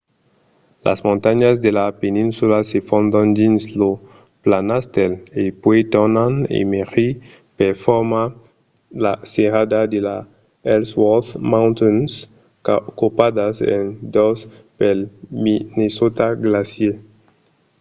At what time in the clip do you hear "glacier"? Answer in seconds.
16.43-16.95